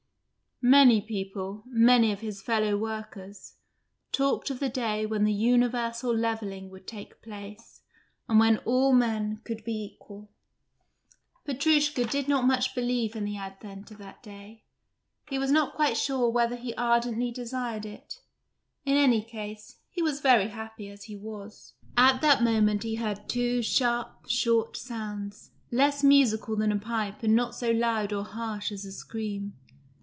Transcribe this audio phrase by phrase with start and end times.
[0.63, 3.55] Many people many of his fellow workers
[4.11, 7.81] talked of the day when the universal levelling would take place
[8.29, 10.29] and when all men could be equal.
[11.45, 14.63] Petrushka did not much believe in the advent of that day;
[15.31, 18.21] he was not quite sure whether he ardently desired it;
[18.85, 21.73] in any case, he was very happy as he was.
[21.97, 27.35] At that moment he heard two sharp short sounds, less musical than a pipe and
[27.35, 29.57] not so loud or harsh as a scream.